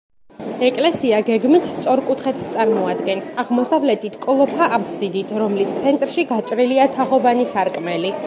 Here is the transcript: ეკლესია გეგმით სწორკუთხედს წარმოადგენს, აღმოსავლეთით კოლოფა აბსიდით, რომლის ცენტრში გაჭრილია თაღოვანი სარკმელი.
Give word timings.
ეკლესია 0.67 1.17
გეგმით 1.25 1.67
სწორკუთხედს 1.73 2.47
წარმოადგენს, 2.55 3.29
აღმოსავლეთით 3.43 4.17
კოლოფა 4.25 4.71
აბსიდით, 4.79 5.35
რომლის 5.43 5.75
ცენტრში 5.83 6.27
გაჭრილია 6.35 6.89
თაღოვანი 6.97 7.49
სარკმელი. 7.55 8.15